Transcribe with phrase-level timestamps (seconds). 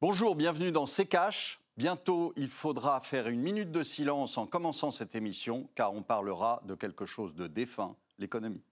[0.00, 1.58] Bonjour, bienvenue dans C'est.
[1.76, 6.62] Bientôt, il faudra faire une minute de silence en commençant cette émission, car on parlera
[6.66, 8.62] de quelque chose de défunt, l'économie.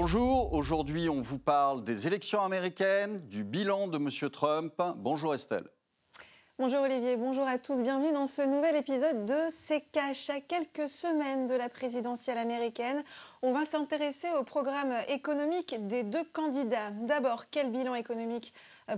[0.00, 4.30] Bonjour, aujourd'hui on vous parle des élections américaines, du bilan de M.
[4.30, 4.80] Trump.
[4.94, 5.66] Bonjour Estelle.
[6.56, 10.30] Bonjour Olivier, bonjour à tous, bienvenue dans ce nouvel épisode de cash.
[10.30, 13.02] À quelques semaines de la présidentielle américaine,
[13.42, 16.92] on va s'intéresser au programme économique des deux candidats.
[17.00, 18.54] D'abord, quel bilan économique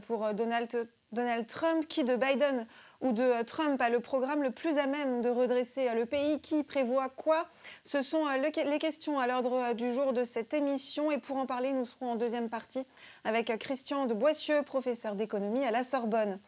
[0.06, 2.66] pour Donald, Donald Trump, qui de Biden
[3.00, 6.06] ou de euh, Trump a le programme le plus à même de redresser euh, le
[6.06, 7.46] pays Qui prévoit quoi?
[7.84, 11.10] Ce sont euh, les questions à l'ordre du jour de cette émission.
[11.10, 12.84] Et pour en parler, nous serons en deuxième partie
[13.24, 16.38] avec Christian de Boissieu, professeur d'économie à la Sorbonne.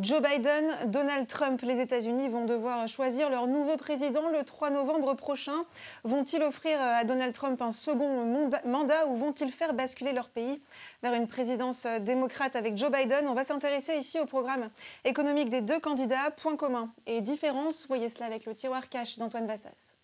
[0.00, 5.14] Joe Biden, Donald Trump, les États-Unis vont devoir choisir leur nouveau président le 3 novembre
[5.14, 5.64] prochain.
[6.04, 8.24] Vont-ils offrir à Donald Trump un second
[8.64, 10.60] mandat ou vont-ils faire basculer leur pays?
[11.02, 14.70] Vers une présidence démocrate avec Joe Biden On va s'intéresser ici au programme
[15.04, 19.46] économique des deux candidats points communs et différences, voyez cela avec le tiroir cash d'Antoine
[19.46, 19.96] Vassas.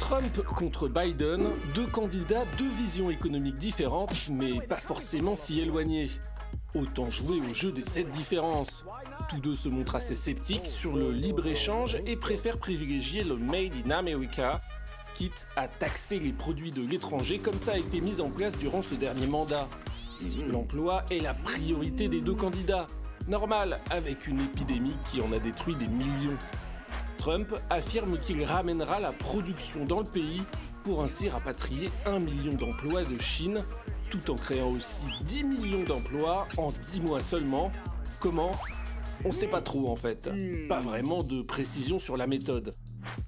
[0.00, 6.08] Trump contre Biden, deux candidats, deux visions économiques différentes, mais pas forcément si éloignées.
[6.74, 8.84] Autant jouer au jeu des sept différences.
[9.28, 13.90] Tous deux se montrent assez sceptiques sur le libre-échange et préfèrent privilégier le Made in
[13.90, 14.62] America
[15.18, 18.82] quitte à taxer les produits de l'étranger comme ça a été mis en place durant
[18.82, 19.68] ce dernier mandat.
[20.22, 20.52] Mhm.
[20.52, 22.86] L'emploi est la priorité des deux candidats.
[23.26, 26.38] Normal, avec une épidémie qui en a détruit des millions.
[27.18, 30.42] Trump affirme qu'il ramènera la production dans le pays
[30.84, 33.64] pour ainsi rapatrier un million d'emplois de Chine,
[34.10, 37.72] tout en créant aussi 10 millions d'emplois en 10 mois seulement.
[38.20, 38.52] Comment?
[39.24, 40.30] On sait pas trop en fait.
[40.32, 40.68] Hmm.
[40.68, 42.76] Pas vraiment de précision sur la méthode.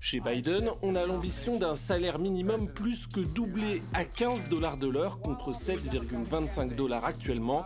[0.00, 4.88] Chez Biden, on a l'ambition d'un salaire minimum plus que doublé à 15 dollars de
[4.88, 7.64] l'heure contre 7,25 dollars actuellement.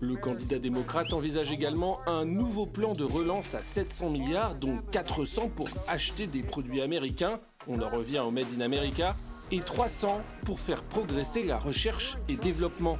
[0.00, 5.50] Le candidat démocrate envisage également un nouveau plan de relance à 700 milliards, dont 400
[5.50, 9.16] pour acheter des produits américains, on en revient au Made in America,
[9.50, 12.96] et 300 pour faire progresser la recherche et développement.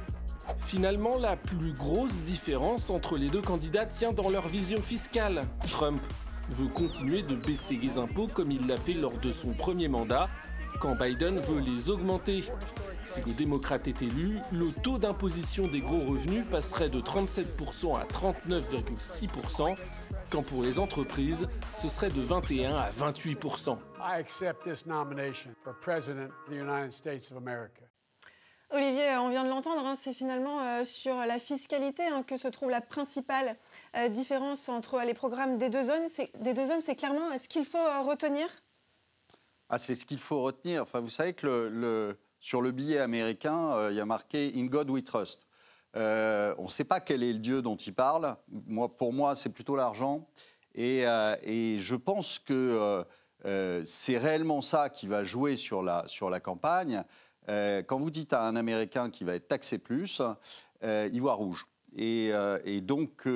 [0.59, 5.41] Finalement, la plus grosse différence entre les deux candidats tient dans leur vision fiscale.
[5.71, 6.01] Trump
[6.49, 10.27] veut continuer de baisser les impôts comme il l'a fait lors de son premier mandat,
[10.79, 12.43] quand Biden veut les augmenter.
[13.03, 18.03] Si le démocrate est élu, le taux d'imposition des gros revenus passerait de 37% à
[18.05, 19.77] 39,6%,
[20.29, 21.47] quand pour les entreprises,
[21.81, 23.77] ce serait de 21 à 28%.
[23.99, 27.84] I accept this nomination for President of the United States of America.
[28.71, 32.47] Olivier, on vient de l'entendre, hein, c'est finalement euh, sur la fiscalité hein, que se
[32.47, 33.55] trouve la principale
[33.95, 36.07] euh, différence entre les programmes des deux hommes.
[36.39, 38.47] Des deux c'est clairement ce qu'il faut euh, retenir?
[39.69, 40.81] Ah, C'est ce qu'il faut retenir.
[40.81, 45.03] Enfin, vous savez que sur le billet américain, il y a marqué In God We
[45.03, 45.47] Trust.
[45.95, 48.35] on ne sait pas quel est le Dieu dont il parle.
[48.47, 50.27] Moi, pour moi, c'est plutôt l'argent.
[50.75, 51.05] Et,
[51.41, 53.03] et, je pense que
[53.85, 57.03] c'est réellement ça qui va jouer sur la, sur la campagne.
[57.49, 60.21] Euh, quand vous dites à un Américain qui va être taxé plus,
[60.83, 61.67] euh, il voit rouge.
[61.95, 63.27] Et, euh, donc,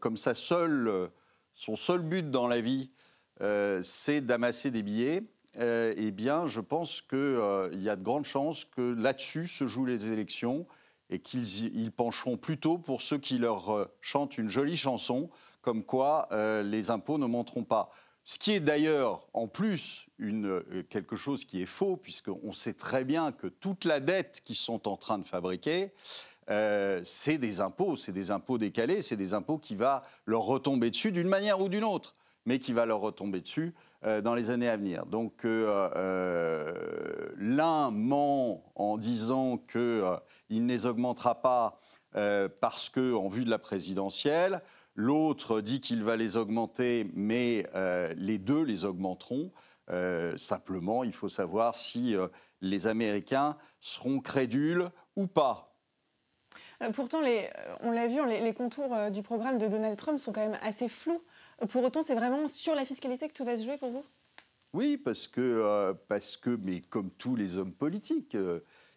[0.00, 1.10] comme ça, seul,
[1.54, 2.90] son seul but dans la vie,
[3.82, 5.22] c'est d'amasser des billets,
[5.58, 10.12] eh bien, je pense qu'il y a de grandes chances que là-dessus se jouent les
[10.12, 10.66] élections
[11.10, 15.28] et qu'ils pencheront plutôt pour ceux qui leur chantent une jolie chanson,
[15.60, 16.28] comme quoi
[16.62, 17.90] les impôts ne monteront pas.
[18.24, 23.04] Ce qui est d'ailleurs en plus euh, quelque chose qui est faux, puisqu'on sait très
[23.04, 25.92] bien que toute la dette qu'ils sont en train de fabriquer,
[26.50, 30.90] euh, c'est des impôts, c'est des impôts décalés, c'est des impôts qui vont leur retomber
[30.90, 32.14] dessus d'une manière ou d'une autre,
[32.46, 33.74] mais qui va leur retomber dessus
[34.04, 35.04] euh, dans les années à venir.
[35.04, 35.90] Donc l'un
[37.90, 41.78] ment en disant qu'il ne les augmentera pas
[42.60, 44.62] parce qu'en vue de la présidentielle,
[44.96, 49.52] L'autre dit qu'il va les augmenter, mais euh, les deux les augmenteront.
[49.90, 52.28] Euh, simplement, il faut savoir si euh,
[52.60, 55.76] les Américains seront crédules ou pas.
[56.92, 57.20] Pourtant,
[57.80, 61.22] on l'a vu, les, contours du programme de Donald Trump sont quand même assez flous.
[61.68, 64.04] Pour autant, c'est vraiment sur la fiscalité que tout va se jouer pour vous?
[64.72, 68.36] Oui, parce que, parce que mais comme tous les hommes politiques,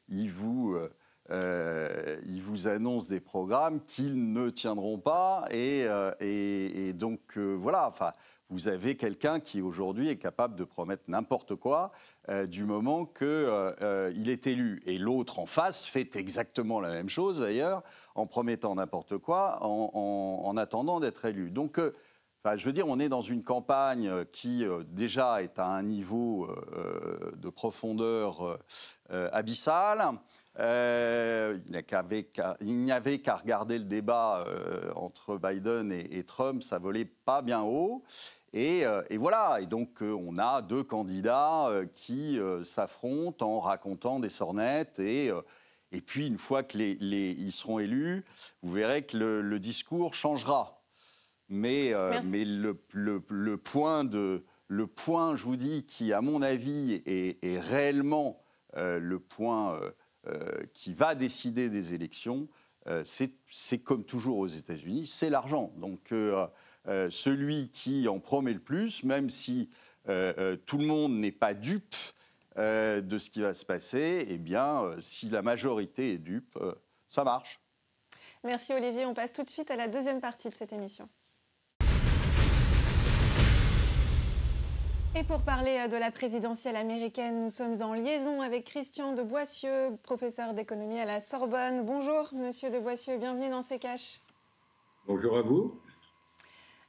[0.09, 0.75] ils vous
[1.29, 5.45] euh, ils vous annoncent des programmes qu'ils ne tiendront pas.
[5.51, 8.13] Et, euh, donc, euh, voilà, enfin,
[8.49, 11.91] vous avez quelqu'un qui aujourd'hui est capable de promettre n'importe quoi
[12.47, 14.81] du moment qu'il est élu.
[14.85, 17.83] Et l'autre en face fait exactement la même chose d'ailleurs,
[18.15, 21.51] en promettant n'importe quoi, en, attendant d'être élu.
[21.51, 21.79] Donc,
[22.45, 26.49] je veux dire, on est dans une campagne qui déjà est à un niveau
[27.35, 28.59] de profondeur
[29.09, 30.17] abyssal.
[30.59, 31.59] Euh,
[32.61, 37.41] il n'y avait qu'à regarder le débat euh, entre Biden et, Trump, ça volait pas
[37.41, 38.03] bien haut.
[38.53, 44.99] Et, euh, voilà, et donc on a deux candidats qui s'affrontent en racontant des sornettes.
[44.99, 45.31] Et,
[45.91, 48.25] et puis une fois qu'ils les, seront élus,
[48.63, 50.81] vous verrez que le, discours changera.
[51.49, 51.93] Mais,
[52.23, 57.43] mais le, le, point de, le point, je vous dis, qui à mon avis est,
[57.43, 58.41] est réellement
[58.75, 59.79] le point
[60.73, 62.47] qui va décider des élections,
[62.87, 65.73] euh, c'est comme toujours aux États-Unis, c'est l'argent.
[65.77, 66.47] Donc euh,
[67.09, 69.69] celui qui en promet le plus, même si
[70.05, 71.95] tout le monde n'est pas dupe
[72.55, 76.57] de ce qui va se passer, eh bien, si la majorité est dupe,
[77.09, 77.59] ça marche.
[78.45, 79.05] Merci Olivier.
[79.05, 81.09] On passe tout de suite à la deuxième partie de cette émission.
[85.17, 89.23] Et pour parler euh, de la présidentielle américaine, nous sommes en liaison avec Christian de
[89.23, 91.81] Boissieu, professeur d'économie à la Sorbonne.
[91.83, 94.21] Bonjour, monsieur de Boissieu, bienvenue dans ces caches.
[95.07, 95.81] Bonjour à vous.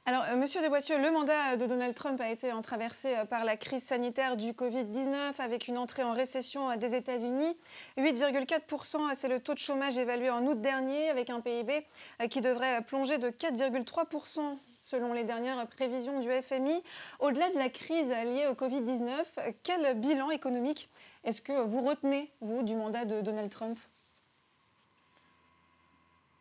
[0.05, 3.45] Alors, euh, monsieur de Boissieu, le mandat de Donald Trump a été traversé euh, par
[3.45, 7.57] la crise sanitaire du Covid-19 avec une entrée en récession des États-Unis.
[7.97, 11.83] 8,4%, c'est le taux de chômage évalué en août dernier avec un PIB
[12.29, 16.83] qui devrait plonger de 4,3% selon les dernières prévisions du FMI.
[17.19, 20.89] Au-delà de la crise liée au Covid-19, quel bilan économique
[21.23, 23.77] est-ce que vous retenez, vous, du mandat de Donald Trump?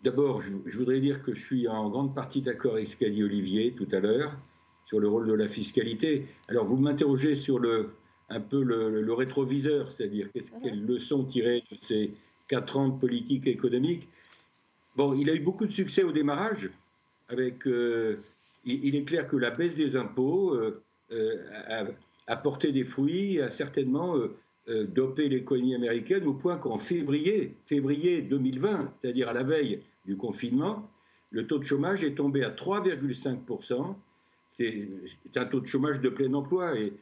[0.02, 3.24] D'abord, je, voudrais dire que je suis en grande partie d'accord avec ce qu'a dit
[3.24, 4.36] Olivier tout à l'heure
[4.86, 6.28] sur le rôle de la fiscalité.
[6.48, 7.94] Alors, vous m'interrogez sur le,
[8.28, 10.28] un peu le, rétroviseur, c'est-à-dire
[10.62, 10.86] quelles mhm.
[10.86, 12.14] leçons tirées de ces
[12.48, 14.08] quatre ans de politique économique?
[14.96, 16.70] Bon, il a eu beaucoup de succès au démarrage,
[17.28, 18.18] avec, euh,
[18.64, 20.82] il, est clair que la baisse des impôts euh,
[21.12, 21.84] euh,
[22.26, 24.14] a, porté des fruits, a certainement
[24.88, 30.90] dopé l'économie américaine au point qu'en février, février 2020, c'est-à-dire à la veille du confinement,
[31.30, 33.96] le taux de chômage est tombé à 3,5%.
[34.58, 34.88] C'est
[35.36, 36.92] un taux de chômage de plein emploi et,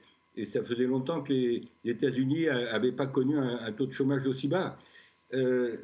[0.44, 4.78] ça faisait longtemps que les, États-Unis n'avaient pas connu un, taux de chômage aussi bas.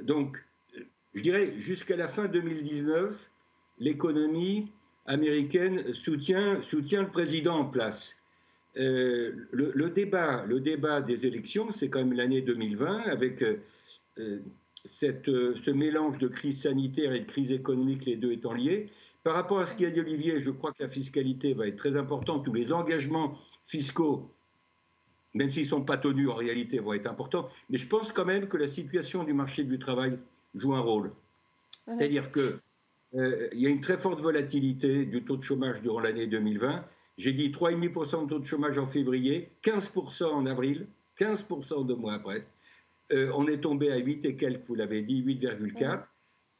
[0.02, 0.36] donc,
[1.14, 3.31] je dirais, jusqu'à la fin 2019,
[3.82, 4.70] l'économie
[5.06, 8.14] américaine soutient, soutient le président en place.
[8.76, 14.38] Euh, le, débat, le débat des élections, c'est quand même l'année 2020, avec euh,
[14.86, 18.88] cette, ce mélange de crise sanitaire et de crise économique, les deux étant liés.
[19.24, 21.96] Par rapport à ce qu'a dit Olivier, je crois que la fiscalité va être très
[21.96, 22.44] importante.
[22.44, 24.30] Tous les engagements fiscaux,
[25.34, 27.48] même s'ils ne sont pas tenus en réalité, vont être importants.
[27.68, 30.18] Mais je pense quand même que la situation du marché du travail
[30.54, 31.12] joue un rôle.
[31.86, 32.58] C'est-à-dire que
[33.14, 36.84] euh, il y a une très forte volatilité du taux de chômage durant l'année 2020.
[37.18, 40.86] J'ai dit 3,5% de taux de chômage en février, 15% en avril,
[41.18, 42.46] 15% deux mois après.
[43.12, 46.04] Euh, on est tombé à 8 et quelques, vous l'avez dit, 8,4.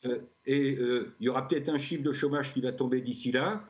[0.05, 0.77] Euh, et
[1.21, 3.65] il y aura peut-être un chiffre de chômage qui va tomber d'ici là.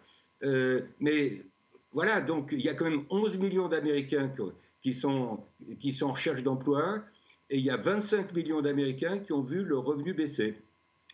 [0.99, 1.45] mais
[1.93, 4.33] voilà, donc il y a quand même 11 millions d'Américains
[4.83, 5.45] qui sont,
[5.79, 7.05] qui sont en recherche d'emploi
[7.51, 10.57] et il y a 25 millions d'Américains qui ont vu le revenu baisser.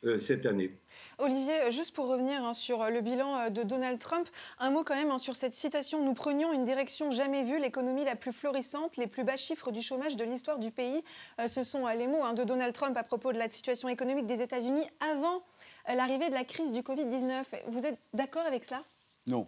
[0.04, 0.70] Euh, cette année.
[1.18, 4.28] Olivier, juste pour revenir hein, sur euh, le bilan euh, de Donald Trump,
[4.60, 6.04] un mot quand même hein, sur cette citation.
[6.04, 9.82] Nous prenions une direction jamais vue, l'économie la plus florissante, les plus bas chiffres du
[9.82, 11.02] chômage de l'histoire du pays.
[11.48, 14.40] ce sont les mots hein, de Donald Trump à propos de la situation économique des
[14.40, 15.42] États-Unis avant
[15.88, 17.42] l'arrivée de la crise du Covid-19.
[17.66, 18.84] Vous êtes d'accord avec cela?
[19.26, 19.46] Non.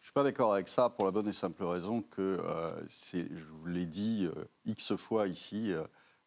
[0.00, 2.40] Je ne suis pas d'accord avec ça pour la bonne et simple raison que,
[2.88, 4.28] je vous l'ai dit
[4.66, 5.72] X fois ici,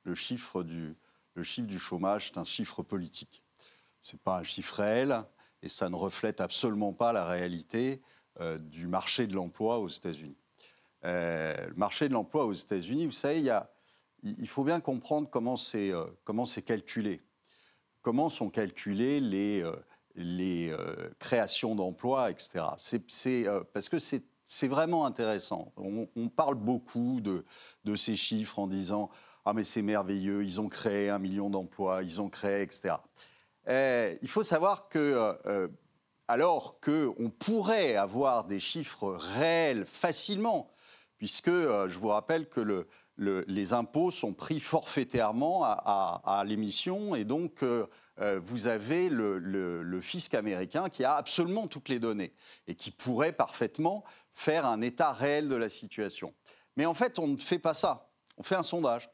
[0.03, 0.96] le chiffre du,
[1.33, 3.43] le chiffre du chômage, c'est un chiffre politique.
[4.01, 5.23] Ce n'est pas un chiffre réel
[5.61, 8.01] et ça ne reflète absolument pas la réalité
[8.39, 10.38] euh, du marché de l'emploi aux États-Unis.
[11.03, 13.43] Euh, le marché de l'emploi aux États-Unis, vous savez,
[14.23, 16.05] il, faut bien comprendre comment c'est euh,
[16.65, 17.21] calculé.
[18.01, 19.63] Comment sont calculées les,
[20.15, 20.75] les
[21.19, 22.65] créations d'emplois, etc.
[22.77, 25.71] C'est parce que c'est vraiment intéressant.
[25.77, 27.45] On, on, parle beaucoup de,
[27.85, 29.11] de ces chiffres en disant
[29.45, 32.95] ah mais c'est merveilleux, ils ont créé un million d'emplois, ils ont créé, etc.
[33.67, 35.67] Eh, il faut savoir que, euh,
[36.27, 40.69] alors qu'on pourrait avoir des chiffres réels facilement,
[41.17, 47.24] puisque euh, je vous rappelle que le, les impôts sont pris forfaitairement à, l'émission et
[47.24, 47.88] donc euh,
[48.43, 52.33] vous avez le, fisc américain qui a absolument toutes les données
[52.67, 56.33] et qui pourrait parfaitement faire un état réel de la situation.
[56.77, 58.10] Mais en fait, on ne fait pas ça.
[58.38, 59.10] On fait un sondage.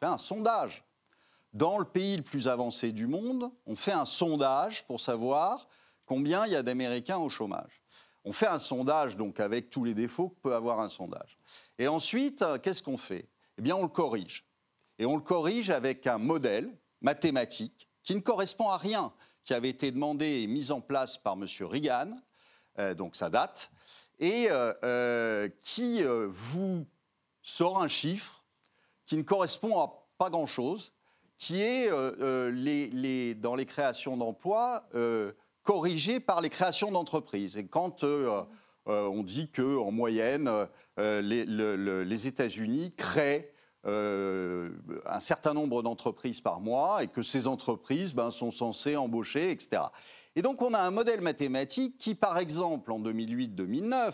[0.00, 0.84] On fait un sondage.
[1.52, 5.66] Dans le pays le plus avancé du monde, on fait un sondage pour savoir
[6.06, 7.82] combien il y a d'Américains au chômage.
[8.24, 11.36] On fait un sondage donc avec tous les défauts que peut avoir un sondage.
[11.78, 13.28] Et ensuite, qu'est-ce qu'on fait?
[13.56, 14.44] Eh bien, on le corrige.
[15.00, 19.12] Et on le corrige avec un modèle mathématique qui ne correspond à rien,
[19.42, 21.46] qui avait été demandé et mis en place par M.
[21.60, 22.20] Reagan,
[22.78, 23.70] euh, donc ça date,
[24.20, 26.86] et euh, euh, qui vous
[27.42, 28.37] sort un chiffre
[29.08, 30.92] qui ne correspond à pas grand-chose,
[31.38, 31.90] qui est
[32.52, 34.88] les, dans les créations d'emplois
[35.64, 37.56] corrigé par les créations d'entreprises.
[37.56, 38.04] Et quand
[38.86, 40.50] on dit qu'en moyenne,
[40.96, 43.52] les, États-Unis créent
[43.84, 49.82] un certain nombre d'entreprises par mois et que ces entreprises ben, sont censées embaucher, etc.
[50.38, 54.12] Et donc on a un modèle mathématique qui, par exemple, en 2008-2009,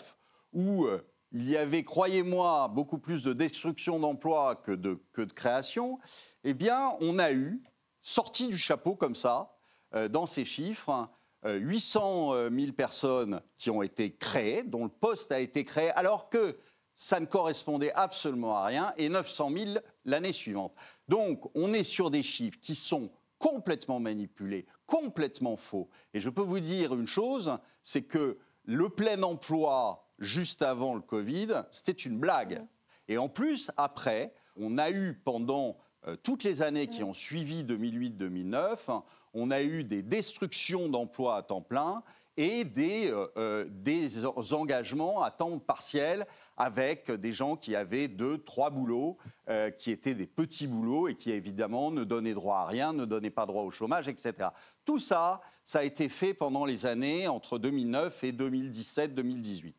[0.55, 1.05] où euh,
[1.35, 5.01] il y avait, croyez-moi, beaucoup plus de destruction d'emplois que de,
[5.35, 5.99] création,
[6.45, 7.61] eh bien, on a eu,
[8.03, 9.57] sorti du chapeau comme ça,
[9.95, 11.09] euh, dans ces chiffres,
[11.45, 16.31] 800 euh, 000 personnes qui ont été créées, dont le poste a été créé, alors
[16.31, 16.57] que
[16.95, 19.71] ça ne correspondait absolument à rien, et 900 000
[20.05, 20.73] l'année suivante.
[21.09, 23.11] Donc, on est sur des chiffres qui sont
[23.41, 25.91] complètement manipulés, complètement faux.
[26.15, 31.01] Et je peux vous dire une chose, c'est que le plein emploi juste avant le
[31.01, 32.65] Covid, c'était une blague.
[33.09, 37.65] Et en plus, après, on a eu pendant euh, toutes les années qui ont suivi
[37.65, 39.03] 2008-2009,
[39.35, 42.03] on a eu des destructions d'emplois à temps plein
[42.37, 48.39] et des, euh, euh, des engagements à temps partiel avec des gens qui avaient deux,
[48.39, 49.19] trois boulots,
[49.49, 53.05] euh, qui étaient des petits boulots et qui évidemment ne donnaient droit à rien, ne
[53.05, 54.49] donnaient pas droit au chômage, etc.
[54.85, 59.75] Tout ça, ça a été fait pendant les années entre 2009 et 2017-2018.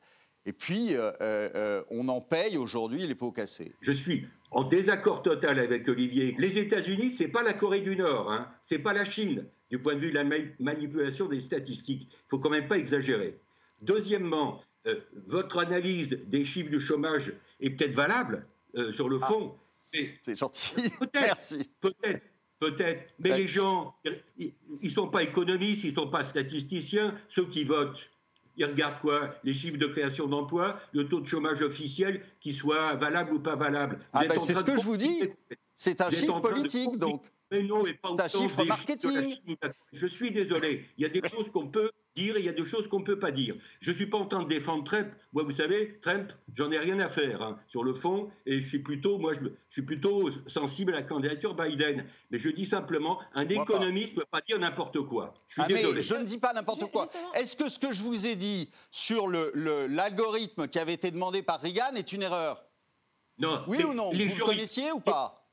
[0.45, 0.91] Et puis,
[1.89, 3.73] on en paye aujourd'hui les pots cassés.
[3.81, 6.35] Je suis en désaccord total avec Olivier.
[6.37, 9.95] Les États-Unis, c'est pas la Corée du Nord, hein, c'est pas la Chine du point
[9.95, 10.23] de vue de la
[10.59, 12.07] manipulation des statistiques.
[12.09, 13.37] Il ne faut quand même pas exagérer.
[13.81, 19.27] Deuxièmement, euh, votre analyse des chiffres du chômage est peut-être valable euh, sur le ah.
[19.27, 19.55] fond.
[20.23, 20.73] C'est gentil.
[20.99, 21.69] Peut-être, Merci.
[21.79, 22.21] Peut-être,
[22.59, 23.13] peut-être.
[23.19, 23.95] Mais les gens,
[24.37, 27.17] ils ne sont pas économistes, ils ne sont pas statisticiens.
[27.29, 27.97] Ceux qui votent,
[28.57, 29.35] ils regardent quoi?
[29.43, 33.55] Les chiffres de création d'emplois, le taux de chômage officiel, qui soit valable ou pas
[33.55, 33.99] valable.
[34.13, 35.23] Ah ben c'est ce que je vous dis.
[35.73, 37.23] C'est un chiffre politique, donc.
[37.51, 39.37] Mais non, mais pas C'est un chiffre marketing.
[39.93, 40.85] Je suis désolé.
[40.97, 42.99] Il y a des choses qu'on peut dire et il y a des choses qu'on
[42.99, 43.55] ne peut pas dire.
[43.81, 45.09] Je ne suis pas en train de défendre Trump.
[45.33, 48.31] Moi, vous savez, Trump, j'en ai rien à faire hein, sur le fond.
[48.45, 52.05] Et je suis plutôt, moi, je, suis plutôt sensible à la candidature Biden.
[52.31, 55.35] Mais je dis simplement, un économiste ne peut pas dire n'importe quoi.
[55.47, 56.01] Je suis ah, désolé.
[56.01, 57.07] je ne dis pas n'importe quoi.
[57.35, 61.43] Est-ce que ce que je vous ai dit sur l'algorithme le, qui avait été demandé
[61.43, 62.63] par Reagan est une erreur?
[63.37, 63.63] Non.
[63.67, 64.11] Oui ou non?
[64.11, 65.44] Vous le connaissiez ou pas?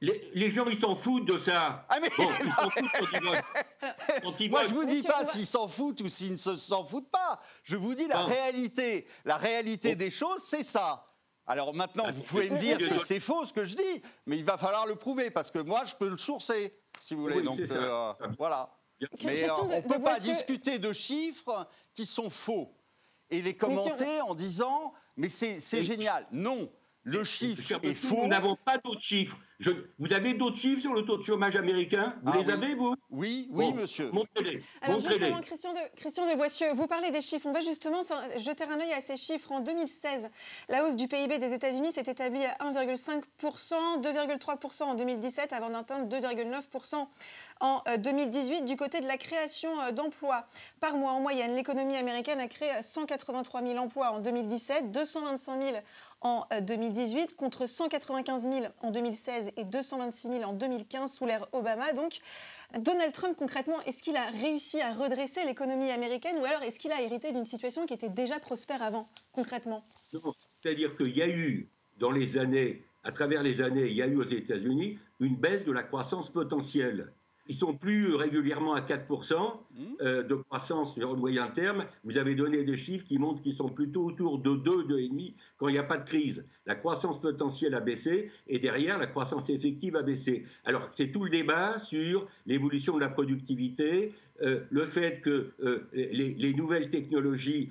[0.00, 1.86] Les, gens, ils s'en foutent de ça.
[1.88, 6.08] Ah mais bon, ils s'en foutent Moi, je vous dis pas s'ils s'en foutent ou
[6.08, 7.40] s'ils ne s'en foutent pas.
[7.62, 9.06] Je vous dis la réalité.
[9.24, 11.06] La réalité des choses, c'est ça.
[11.46, 14.36] Alors maintenant, ah, vous pouvez me dire que c'est faux ce que je dis, mais
[14.36, 17.40] il va falloir le prouver parce que moi, je peux le sourcer, si vous voulez.
[17.42, 18.76] Donc euh, voilà.
[19.24, 22.74] Mais euh, on ne peut pas discuter de chiffres qui sont faux
[23.30, 26.26] et les commenter en disant mais c'est génial.
[26.32, 26.70] Non.
[27.02, 28.22] Le chiffre est faux.
[28.22, 29.36] Nous n'avons pas d'autres chiffres.
[29.98, 32.94] Vous avez d'autres chiffres sur le taux de chômage américain Vous ah les avez, vous
[33.10, 34.10] Oui, oui, monsieur.
[34.12, 34.62] Montrez-les.
[34.82, 37.46] Alors justement, Christian de, Christian de Boissieu, vous parlez des chiffres.
[37.46, 38.02] On va justement
[38.38, 39.50] jeter un œil à ces chiffres.
[39.52, 40.28] En 2016,
[40.68, 43.22] la hausse du PIB des États-Unis s'est établie à 1,5%,
[44.02, 47.06] 2,3% en 2017, avant d'atteindre 2,9%
[47.60, 50.46] en 2018 euh, du côté de la création euh, d'emplois.
[50.80, 55.76] Par mois, en moyenne, l'économie américaine a créé 183 000 emplois en 2017, 225 000
[56.26, 61.46] en 2018 euh, contre 195 000 en 2016 et 226 000 en 2015 sous l'ère
[61.52, 61.92] Obama.
[61.92, 62.18] Donc,
[62.78, 66.92] Donald Trump, concrètement, est-ce qu'il a réussi à redresser l'économie américaine ou alors est-ce qu'il
[66.92, 69.84] a hérité d'une situation qui était déjà prospère avant, concrètement?
[70.60, 71.68] C'est-à-dire qu'il y a eu,
[71.98, 75.64] dans les années, à travers les années, il y a eu aux États-Unis une baisse
[75.64, 77.12] de la croissance potentielle.
[77.48, 79.84] Ils sont plus régulièrement à 4% mmh.
[80.00, 81.84] euh, de croissance sur le moyen terme.
[82.04, 85.68] Vous avez donné des chiffres qui montrent qu'ils sont plutôt autour de 2, 2,5 quand
[85.68, 86.44] il n'y a pas de crise.
[86.66, 90.44] La croissance potentielle a baissé et derrière, la croissance effective a baissé.
[90.64, 95.86] Alors, c'est tout le débat sur l'évolution de la productivité, euh, le fait que euh,
[95.92, 97.70] les, les, nouvelles technologies,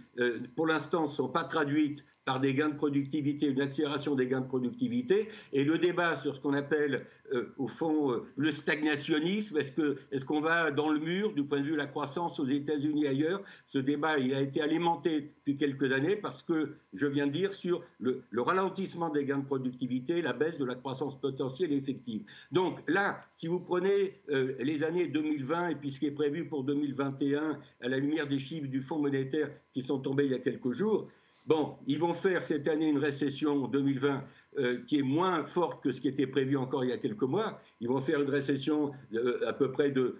[0.56, 4.42] pour l'instant, ne sont pas traduites par des gains de productivité, une accélération des gains
[4.42, 9.58] de productivité, et le débat sur ce qu'on appelle euh, au fond euh, le stagnationnisme,
[9.58, 13.08] est-ce qu'on va dans le mur du point de vue de la croissance aux États-Unis
[13.08, 13.42] ailleurs?
[13.68, 17.82] Ce débat a été alimenté depuis quelques années parce que je viens de dire sur
[18.00, 22.24] le, ralentissement des gains de productivité, la baisse de la croissance potentielle effective.
[22.52, 26.46] Donc là, si vous prenez euh, les années 2020 et puis ce qui est prévu
[26.46, 30.36] pour 2021 à la lumière des chiffres du Fonds monétaire qui sont tombés il y
[30.36, 31.08] a quelques jours,
[31.46, 34.24] Bon, ils vont faire cette année une récession 2020
[34.58, 37.22] euh, qui est moins forte que ce qui était prévu encore il y a quelques
[37.22, 37.62] mois.
[37.82, 40.16] Ils vont faire une récession euh, à peu près de,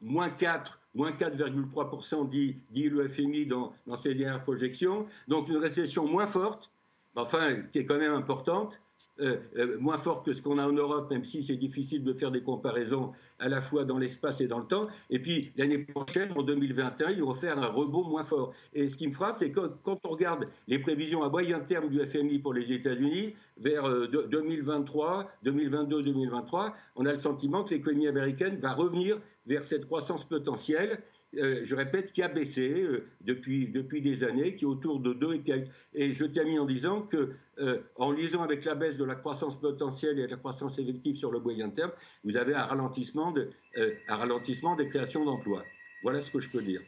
[0.00, 5.08] moins 4, moins 4,3% dit, le FMI dans, dans ses dernières projections.
[5.26, 6.70] Donc une récession moins forte,
[7.16, 8.72] enfin qui est quand même importante.
[9.20, 12.12] Euh, euh, moins forte que ce qu'on a en Europe, même si c'est difficile de
[12.14, 14.88] faire des comparaisons à la fois dans l'espace et dans le temps.
[15.10, 18.54] Et puis l'année prochaine, en 2021, ils vont faire un rebond moins fort.
[18.72, 21.88] Et ce qui me frappe, c'est que quand on regarde les prévisions à moyen terme
[21.88, 28.08] du FMI pour les États-Unis, vers 2023, 2022, 2023, on a le sentiment que l'économie
[28.08, 31.02] américaine va revenir vers cette croissance potentielle
[31.36, 35.12] euh, je répète, qui a baissé euh, depuis, depuis des années, qui est autour de
[35.12, 35.70] 2 et quelques.
[35.94, 39.58] Et je termine en disant que, euh, en lisant avec la baisse de la croissance
[39.60, 41.92] potentielle et de la croissance effective sur le moyen terme,
[42.24, 45.64] vous avez un ralentissement, de, un ralentissement des créations d'emplois.
[46.02, 46.80] Voilà ce que je peux dire.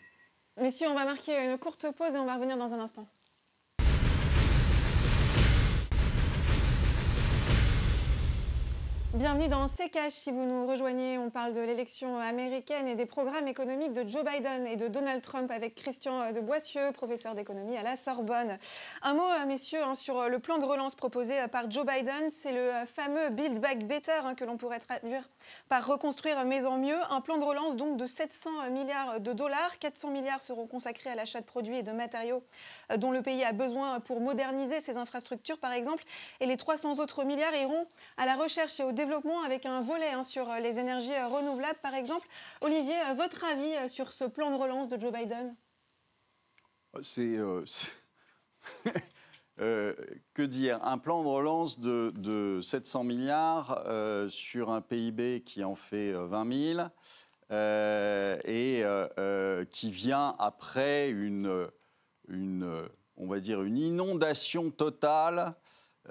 [0.61, 3.07] Messieurs, on va marquer une courte pause et on va revenir dans un instant.
[9.15, 9.93] Bienvenue dans C'est.
[10.09, 14.25] Si vous nous rejoignez, on parle de l'élection américaine et des programmes économiques de Joe
[14.25, 18.57] Biden et de Donald Trump avec Christian de Boissieu, professeur d'économie à la Sorbonne.
[19.03, 22.31] Un mot, euh, messieurs, hein, sur le plan de relance proposé euh, par Joe Biden.
[22.31, 25.29] C'est le euh, fameux Build Back Better hein, que l'on pourrait traduire
[25.69, 26.99] par reconstruire mais en mieux.
[27.11, 29.79] Un plan de relance donc de 700 milliards de dollars.
[29.79, 32.43] 400 milliards seront consacrés à l'achat de produits et de matériaux
[32.97, 36.05] dont le pays a besoin pour moderniser ses infrastructures, par exemple.
[36.41, 39.02] Et les 300 autres milliards iront à la recherche et au développement
[39.45, 42.27] avec un volet hein, sur euh, les énergies euh, renouvelables, par exemple.
[42.61, 45.55] Olivier, euh, votre avis sur ce plan de relance de Joe Biden?
[47.01, 47.39] C'est.
[49.57, 50.83] que dire?
[50.85, 53.85] Un plan de relance de, 700 milliards
[54.29, 56.89] sur un PIB qui en fait 20 000
[58.45, 58.85] et
[59.71, 61.69] qui vient après une,
[62.29, 65.55] une, on va dire une inondation totale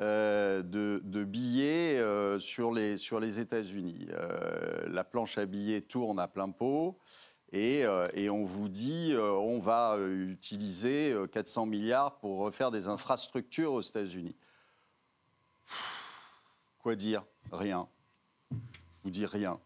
[0.02, 4.08] euh, de, billets euh, sur les, sur les États-Unis.
[4.10, 6.98] Euh, la planche à billets tourne à plein pot
[7.52, 7.84] et,
[8.14, 14.38] et on vous dit on va utiliser 400 milliards pour refaire des infrastructures aux États-Unis.
[16.80, 17.26] Quoi dire?
[17.52, 17.90] Rien.
[18.52, 18.58] Je
[19.04, 19.60] vous dis rien.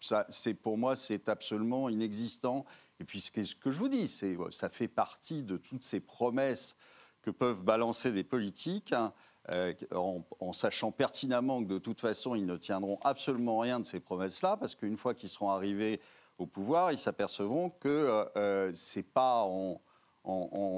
[0.00, 0.26] Ça,
[0.62, 2.64] pour moi, c'est absolument inexistant.
[3.00, 6.76] Et puis, ce que, je vous dis, ça fait partie de toutes ces promesses
[7.22, 8.92] que peuvent balancer des politiques.
[8.92, 9.12] Hein,
[9.50, 13.98] euh, en, sachant pertinemment que de toute façon, ils ne tiendront absolument rien de ces
[13.98, 16.00] promesses-là, parce qu'une fois qu'ils seront arrivés
[16.38, 19.80] au pouvoir, ils s'apercevront que euh, euh, ce n'est pas en,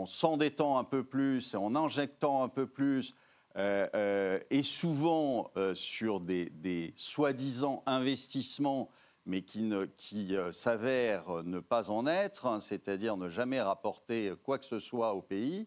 [0.07, 3.15] s'endettant un peu plus et en injectant un peu plus,
[3.57, 8.91] et souvent sur des, soi-disant investissements,
[9.27, 14.65] mais qui, qui s'avèrent ne pas en être, hein, c'est-à-dire ne jamais rapporter quoi que
[14.65, 15.67] ce soit au pays,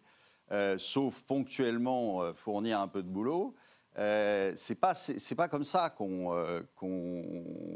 [0.51, 3.53] euh, sauf ponctuellement euh, fournir un peu de boulot.
[3.97, 6.27] Euh, c'est pas c'est pas comme ça qu'on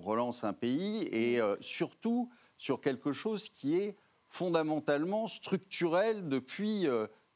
[0.02, 6.88] relance un pays et surtout sur quelque chose qui est fondamentalement structurel depuis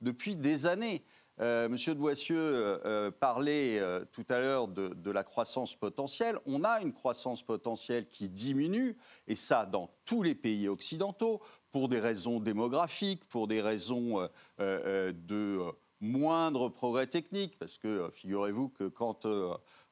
[0.02, 1.04] depuis des années.
[1.40, 2.80] Monsieur de Boissieu
[3.20, 6.38] parlait tout à l'heure de, la croissance potentielle.
[6.46, 8.96] On a une croissance potentielle qui diminue,
[9.28, 11.42] et ça dans tous les pays occidentaux
[11.76, 14.28] pour des raisons démographiques, pour des raisons euh,
[14.62, 19.28] euh, de euh, moindre progrès technique, parce que figurez-vous que quand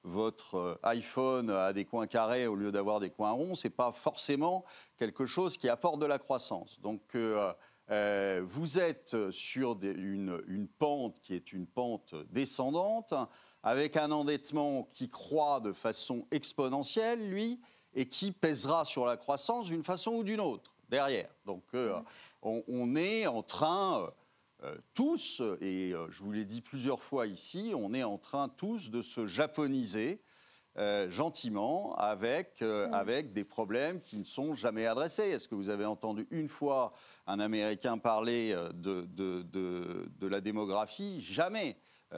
[0.06, 4.64] votre iPhone a des coins carrés au lieu d'avoir des coins ronds, c'est pas forcément
[4.96, 6.80] quelque chose qui apporte de la croissance.
[6.80, 13.14] Donc vous êtes sur une, pente qui est une pente descendante,
[13.62, 17.60] avec un endettement qui croît de façon exponentielle, lui,
[17.94, 21.30] et qui pèsera sur la croissance d'une façon ou d'une autre derrière.
[21.46, 22.00] Donc euh,
[22.42, 24.10] on, est en train, euh,
[24.64, 28.90] euh, tous, et je vous l'ai dit plusieurs fois ici, on est en train tous
[28.90, 30.22] de se japoniser.
[31.10, 35.30] gentiment avec, avec des problèmes qui ne sont jamais adressés.
[35.30, 36.94] Est-ce que vous avez entendu une fois
[37.28, 41.22] un Américain parler de, de, de, la démographie?
[41.22, 41.78] Jamais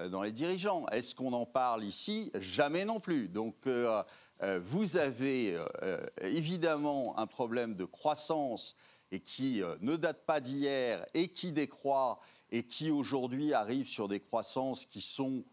[0.09, 0.87] dans les dirigeants.
[0.87, 2.31] Est-ce qu'on en parle ici?
[2.35, 3.27] Jamais non plus.
[3.27, 4.01] Donc euh,
[4.41, 8.75] vous avez euh, évidemment un problème de croissance
[9.11, 12.19] et qui euh, ne date pas d'hier et qui décroît
[12.51, 15.43] et qui aujourd'hui arrivent sur des croissances qui sont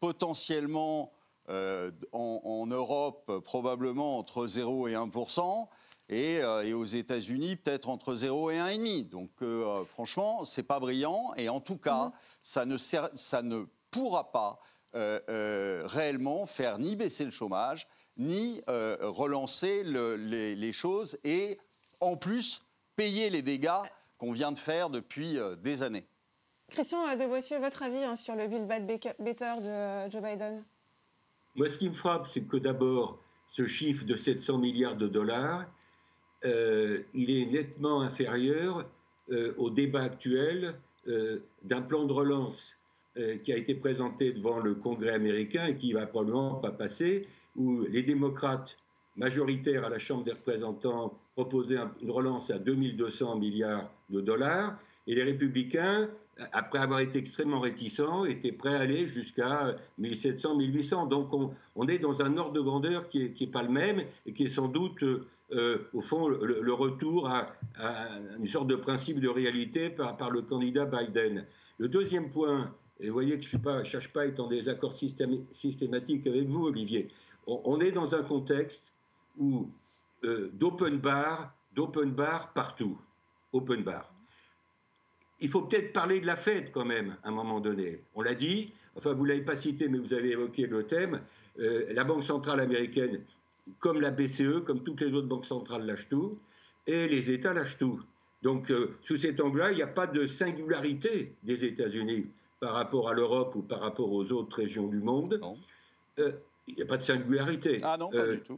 [0.00, 1.12] potentiellement
[1.48, 5.10] euh, en, Europe probablement entre 0 et 1
[6.08, 9.08] et, et aux États-Unis peut-être entre 0 et 1,5.
[9.08, 9.30] Donc
[9.86, 12.12] franchement, c'est pas brillant et en tout cas, mmh.
[12.42, 14.60] ça, ne ça ne pourra pas
[14.92, 21.58] réellement faire ni baisser le chômage, ni relancer les, choses et
[22.00, 22.62] en plus
[22.96, 23.86] payer les dégâts
[24.20, 26.04] qu'on vient de faire depuis euh, des années.
[26.68, 30.62] Christian de Boissieu, votre avis hein, sur le Build Back Better de euh, Joe Biden?
[31.56, 33.18] Moi, ce qui me frappe, c'est que d'abord,
[33.52, 35.64] ce chiffre de 700 milliards de dollars,
[36.44, 38.86] euh, il est nettement inférieur
[39.58, 40.74] au débat actuel
[41.06, 42.66] d'un plan de relance
[43.44, 47.28] qui a été présenté devant le Congrès américain et qui va probablement pas passer,
[47.60, 48.76] où les démocrates
[49.16, 54.78] majoritaires à la Chambre des représentants proposer une relance à 2200 milliards de dollars.
[55.06, 56.08] Et les républicains,
[56.52, 61.06] après avoir été extrêmement réticents, étaient prêts à aller jusqu'à 1700, 1800.
[61.06, 61.28] Donc
[61.76, 64.50] on, est dans un ordre de grandeur qui n'est pas le même et qui est
[64.50, 67.48] sans doute, euh, au fond, le, retour à,
[68.38, 71.44] une sorte de principe de réalité par, par, le candidat Biden.
[71.78, 74.94] Le deuxième point, et vous voyez que je ne cherche pas à être en désaccord
[74.96, 77.08] systématique avec vous, Olivier,
[77.46, 78.82] on est dans un contexte
[79.38, 79.68] où
[80.24, 82.98] euh, d'open bar, d'open bar partout.
[83.52, 84.12] Open bar.
[85.40, 88.02] Il faut peut-être parler de la Fed quand même, à un moment donné.
[88.14, 91.20] On l'a dit, enfin vous ne l'avez pas cité, mais vous avez évoqué le thème.
[91.58, 93.22] Euh, la Banque centrale américaine,
[93.78, 96.38] comme la BCE, comme toutes les autres banques centrales, lâchent tout,
[96.86, 98.00] et les États lâchent tout.
[98.42, 102.26] Donc, euh, sous cet angle-là, il n'y a pas de singularité des États-Unis
[102.58, 105.40] par rapport à l'Europe ou par rapport aux autres régions du monde.
[106.70, 107.78] Il n'y a pas de singularité.
[107.82, 108.56] Ah non, pas du tout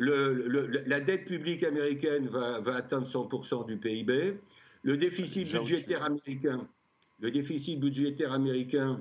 [0.00, 4.38] la dette publique américaine va, atteindre 100% du PIB.
[4.82, 6.66] Le déficit budgétaire américain,
[7.20, 9.00] le déficit budgétaire américain,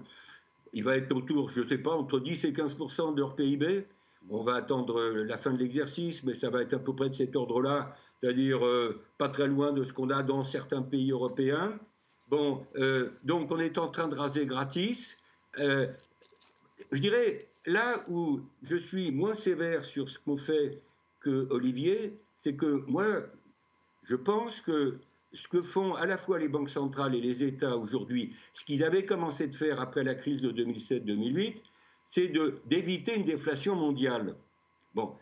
[0.73, 3.85] il va être autour, je ne sais pas, entre 10 et 15% de leur PIB.
[4.29, 7.15] On va attendre la fin de l'exercice, mais ça va être à peu près de
[7.15, 11.79] cet ordre-là, c'est-à-dire euh, pas très loin de ce qu'on a dans certains pays européens.
[12.27, 15.15] Bon, euh, donc on est en train de raser gratis.
[15.57, 15.87] Euh,
[16.91, 20.81] je dirais, là où je suis moins sévère sur ce qu'on fait
[21.19, 23.21] que Olivier, c'est que moi,
[24.03, 24.97] je pense que
[25.33, 28.83] ce que font à la fois les banques centrales et les États aujourd'hui, ce qu'ils
[28.83, 31.57] avaient commencé de faire après la crise de 2007-2008,
[32.07, 32.31] c'est
[32.65, 34.35] d'éviter une déflation mondiale.
[34.95, 35.13] Bon,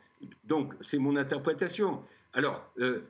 [0.45, 2.01] donc c'est mon interprétation.
[2.31, 3.01] Alors, euh,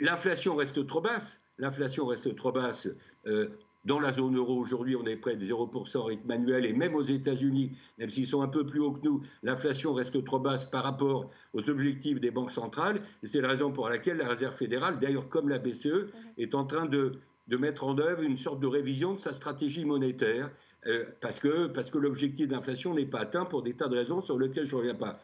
[0.00, 1.36] l'inflation reste trop basse.
[1.58, 2.86] L'inflation reste trop basse.
[3.26, 3.48] Euh,
[3.84, 7.04] dans la zone euro, aujourd'hui, on est près de 0% rythme annuel, et même aux
[7.04, 10.84] États-Unis, même s'ils sont un peu plus hauts que nous, l'inflation reste trop basse par
[10.84, 13.02] rapport aux objectifs des banques centrales.
[13.24, 16.06] C'est la raison pour laquelle la Réserve fédérale, d'ailleurs comme la BCE,
[16.38, 17.20] est en train de,
[17.58, 20.50] mettre en œuvre une sorte de révision de sa stratégie monétaire,
[20.86, 24.66] euh, parce que, l'objectif d'inflation n'est pas atteint pour des tas de raisons sur lesquelles
[24.66, 25.20] je ne reviens pas.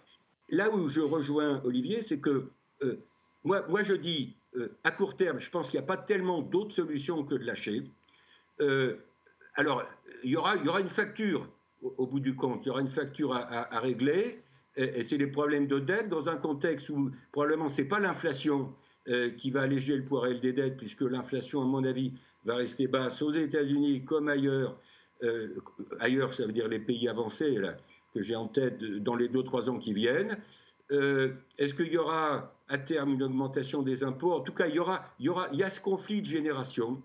[0.50, 2.50] Là où je rejoins Olivier, c'est que
[2.82, 2.96] euh,
[3.44, 6.74] moi, je dis, euh, à court terme, je pense qu'il n'y a pas tellement d'autres
[6.74, 7.84] solutions que de lâcher.
[8.60, 8.96] Euh,
[9.54, 9.84] alors,
[10.24, 11.48] il y, aura, une facture
[11.82, 14.42] au, bout du compte, il y aura une facture à, régler,
[14.76, 18.72] et, c'est les problèmes de dette dans un contexte où probablement ce n'est pas l'inflation
[19.08, 22.12] euh, qui va alléger le poids des dettes, puisque l'inflation, à mon avis,
[22.44, 24.78] va rester basse aux États-Unis comme ailleurs.
[25.98, 27.58] Ailleurs, ça veut dire les pays avancés,
[28.14, 30.38] que j'ai en tête dans les deux, trois ans qui viennent.
[30.90, 34.32] Est-ce qu'il y aura à terme une augmentation des impôts?
[34.32, 36.26] En tout cas, il y, aura, il, y aura, il y a ce conflit de
[36.26, 37.02] génération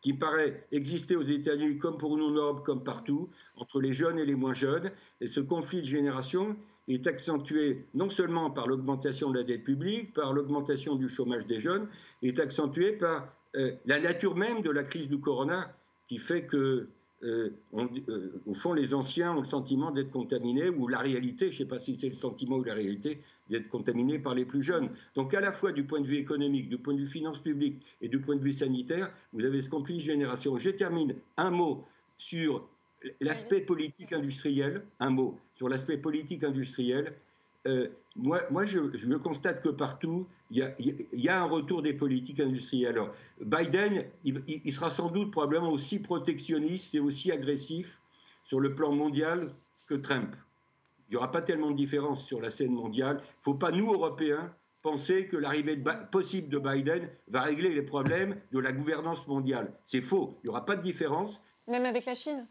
[0.00, 4.18] qui paraît exister aux États-Unis comme pour nous en Europe, comme partout, entre les jeunes
[4.18, 4.92] et les moins jeunes.
[5.20, 10.14] Et ce conflit de génération est accentué non seulement par l'augmentation de la dette publique,
[10.14, 11.88] par l'augmentation du chômage des jeunes,
[12.22, 15.74] est accentué par euh, la nature même de la crise du corona
[16.08, 16.88] qui fait que
[17.24, 21.54] euh, euh, au fond, les anciens ont le sentiment d'être contaminés, ou la réalité, je
[21.54, 24.62] ne sais pas si c'est le sentiment ou la réalité, d'être contaminés par les plus
[24.62, 24.90] jeunes.
[25.14, 27.82] Donc à la fois du point de vue économique, du point de vue finance publique
[28.00, 30.58] et du point de vue sanitaire, vous avez ce conflit de génération.
[30.58, 31.84] Je termine un mot
[32.18, 32.68] sur
[33.20, 37.14] l'aspect politique industriel, un mot sur l'aspect politique industriel.
[37.66, 40.66] Euh, moi, moi je, me constate que partout, il
[41.12, 42.92] y, a, un retour des politiques industrielles.
[42.92, 47.98] Alors, Biden, il, sera sans doute probablement aussi protectionniste et aussi agressif
[48.44, 49.54] sur le plan mondial
[49.86, 50.34] que Trump.
[51.08, 53.18] Il n'y aura pas tellement de différence sur la scène mondiale.
[53.22, 54.52] Il ne faut pas, nous, Européens,
[54.82, 59.72] penser que l'arrivée possible de Biden va régler les problèmes de la gouvernance mondiale.
[59.86, 60.38] C'est faux.
[60.42, 61.40] Il n'y aura pas de différence.
[61.66, 62.46] Même avec la Chine?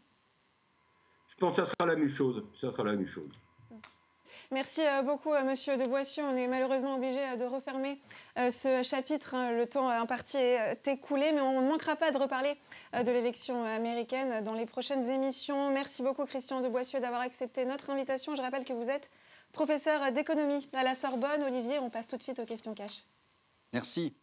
[1.28, 2.44] Je pense que ça sera la même chose.
[2.60, 3.30] Ça sera la même chose.
[4.50, 6.24] Merci euh, beaucoup, euh, Monsieur de Boissieu.
[6.24, 7.98] On est malheureusement obligé euh, de refermer
[8.36, 9.34] ce chapitre.
[9.34, 9.52] Hein.
[9.52, 12.56] Le temps imparti est écoulé, mais on ne manquera pas de reparler
[12.92, 15.70] de l'élection américaine dans les prochaines émissions.
[15.70, 18.36] Merci beaucoup, Christian de Boissieu, d'avoir accepté notre invitation.
[18.36, 19.10] Je rappelle que vous êtes
[19.52, 21.42] professeur d'économie à la Sorbonne.
[21.42, 23.04] Olivier, on passe tout de suite aux questions cash.
[23.72, 24.14] Merci.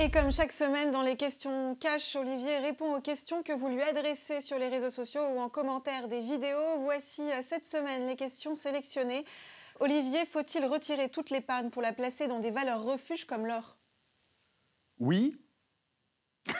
[0.00, 3.82] Et comme chaque semaine dans les questions cash, Olivier répond aux questions que vous lui
[3.82, 6.78] adressez sur les réseaux sociaux ou en commentaire des vidéos.
[6.82, 9.24] Voici euh, cette semaine les questions sélectionnées.
[9.80, 13.76] Olivier, faut-il retirer toute l'épargne pour la placer dans des valeurs refuges comme l'or?
[15.00, 15.36] Oui.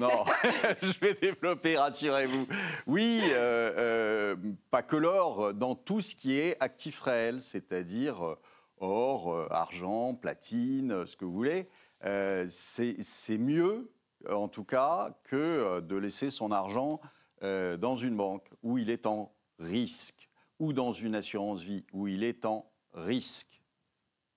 [0.00, 0.24] non,
[0.82, 2.46] je vais développer, rassurez-vous.
[2.86, 4.36] Oui, euh, euh,
[4.70, 8.38] pas que l'or, dans tout ce qui est actif réel, c'est-à-dire
[8.78, 11.68] or, argent, platine, ce que vous voulez.
[12.04, 13.92] Euh, c'est mieux,
[14.28, 17.00] en tout cas, que euh, de laisser son argent
[17.42, 22.08] euh, dans une banque où il est en risque, ou dans une assurance vie où
[22.08, 23.62] il est en risque.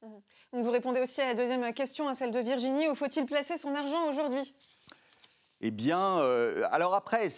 [0.02, 0.62] Mmh.
[0.62, 3.74] vous répondez aussi à la deuxième question, à celle de Virginie, où faut-il placer son
[3.74, 4.54] argent aujourd'hui?
[5.62, 6.18] Eh bien,
[6.72, 7.30] alors après,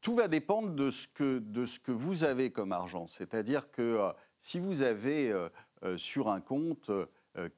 [0.00, 3.08] tout va dépendre de ce, que, de ce que vous avez comme argent.
[3.08, 5.34] C'est-à-dire que si vous avez
[5.96, 6.92] sur un compte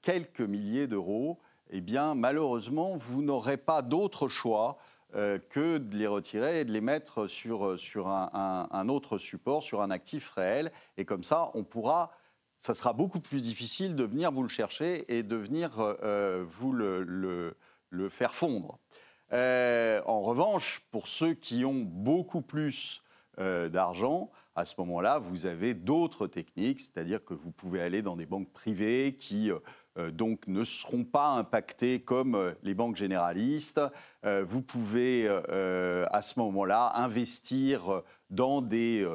[0.00, 1.38] quelques milliers d'euros,
[1.70, 4.78] eh bien, malheureusement, vous n'aurez pas d'autre choix
[5.14, 9.62] euh, que de les retirer et de les mettre sur, euh, sur un, autre support,
[9.62, 10.72] sur un actif réel.
[10.96, 12.10] Et comme ça, on pourra,
[12.58, 16.72] ça sera beaucoup plus difficile de venir vous le chercher et de venir euh, vous
[16.72, 17.02] le,
[17.90, 18.78] le, faire fondre.
[19.32, 23.02] en revanche, pour ceux qui ont beaucoup plus
[23.38, 28.26] d'argent, à ce moment-là, vous avez d'autres techniques, c'est-à-dire que vous pouvez aller dans des
[28.26, 29.50] banques privées qui
[30.10, 33.80] donc ne seront pas impactés comme euh, les banques généralistes.
[34.24, 39.06] Euh, vous pouvez à ce moment-là investir dans des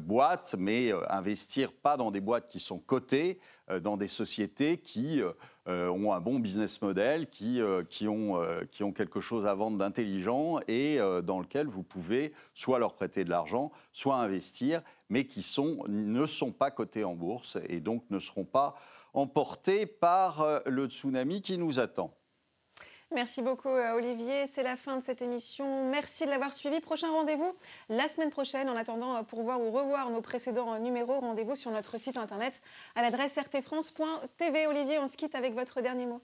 [0.00, 3.40] boîtes, mais investir pas dans des boîtes qui sont cotées,
[3.82, 5.20] dans des sociétés qui
[5.66, 10.60] ont un bon business model, qui, qui, ont, qui ont quelque chose à vendre d'intelligent
[10.66, 15.84] et dans lequel vous pouvez soit leur prêter de l'argent, soit investir, mais qui sont,
[15.88, 18.76] ne sont pas cotés en bourse et donc ne seront pas
[19.18, 22.14] emportés par euh, le tsunami qui nous attend.
[23.14, 25.90] Merci beaucoup euh, Olivier, c'est la fin de cette émission.
[25.90, 26.78] Merci de l'avoir suivi.
[26.80, 27.54] Prochain rendez-vous
[27.88, 28.68] la semaine prochaine.
[28.68, 32.60] En attendant, euh, pour voir ou revoir nos précédents numéros, rendez-vous sur notre site internet
[32.94, 34.66] à l'adresse rtfrance.tv.
[34.66, 36.20] Olivier, on se quitte avec votre dernier mot.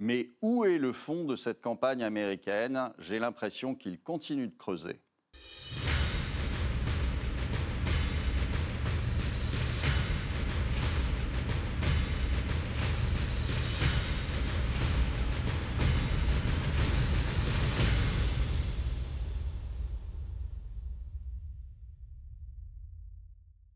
[0.00, 2.92] Mais où est le fond de cette campagne américaine?
[2.98, 5.00] J'ai l'impression qu'il continue de creuser.